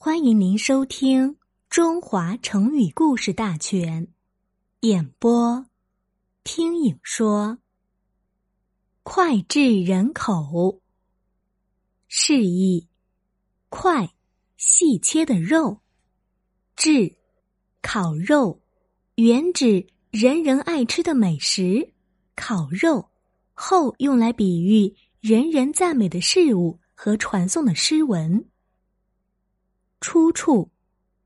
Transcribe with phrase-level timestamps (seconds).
[0.00, 1.30] 欢迎您收听
[1.68, 4.06] 《中华成语故事大全》，
[4.82, 5.66] 演播
[6.44, 7.58] 听影说。
[9.02, 10.80] 脍炙人口，
[12.06, 12.86] 示意
[13.70, 14.08] 脍
[14.56, 15.80] 细切的肉，
[16.76, 17.16] 炙
[17.82, 18.60] 烤肉，
[19.16, 21.92] 原指人人爱吃的美食。
[22.36, 23.10] 烤肉
[23.52, 28.48] 后用来比喻人人赞美的事物和传颂的诗文。
[30.00, 30.70] 出处：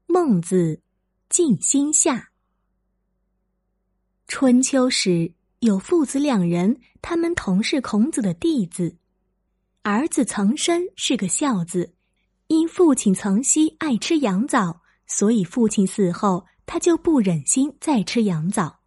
[0.06, 0.76] 孟子
[1.28, 2.16] 《尽心下》。
[4.26, 8.96] 春秋时有父子两人，他们同是孔子的弟子。
[9.82, 11.94] 儿子岑参是个孝子，
[12.46, 18.80] 因父亲岑熙爱吃羊枣，所以父亲死后，他就不忍心再吃羊枣。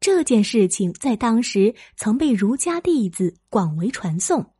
[0.00, 4.54] 这件事情在当时曾被儒家弟子广为传颂。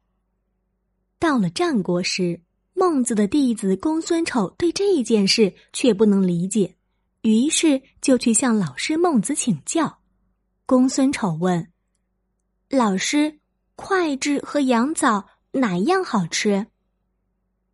[1.18, 2.42] 到了战国时。
[2.78, 6.76] 孟子的弟子公孙丑对这件事却不能理解，
[7.22, 10.00] 于是就去向老师孟子请教。
[10.66, 11.72] 公孙丑问
[12.68, 13.38] ：“老师，
[13.76, 16.66] 脍炙和羊枣哪样好吃？”“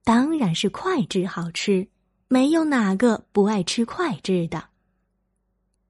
[0.05, 1.89] 当然是脍炙好吃，
[2.28, 4.69] 没有哪个不爱吃脍炙的。”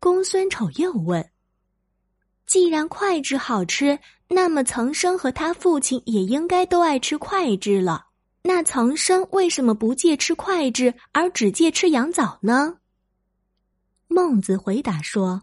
[0.00, 1.28] 公孙丑又问
[2.48, 8.06] ：“既然脍炙好吃，那么曾生和他父亲也应该都爱吃脍炙了。”
[8.44, 12.78] 那岑参为什么不戒吃脍炙，而只戒吃羊枣呢？
[14.08, 15.42] 孟子回答说：“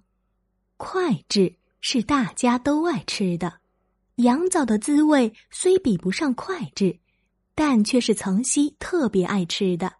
[0.78, 3.61] 脍炙是大家都爱吃的，
[4.16, 7.00] 羊枣的滋味虽比不上脍炙，
[7.55, 9.94] 但却是岑熙特别爱吃的，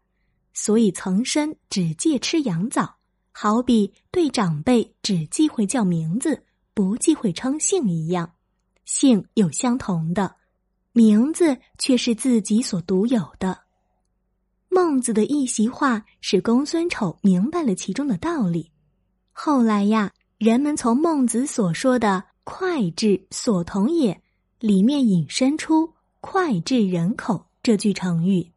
[0.54, 2.98] 所以岑参只戒吃羊枣，
[3.32, 8.34] 好比对长辈只忌讳叫名字，不忌讳称姓一样，
[8.84, 10.36] 姓有相同的。”
[10.92, 13.58] 名字却是自己所独有的。
[14.70, 18.72] 孟子的一席话使公孙丑明白了其中的道理。
[19.32, 24.22] 后来呀，人们从孟子所说的“脍炙所同也”
[24.60, 28.52] 里面引申出“脍炙人口”这句成语。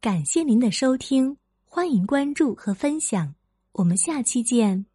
[0.00, 3.34] 感谢您的收听，欢迎关注和分享，
[3.72, 4.91] 我们下期见。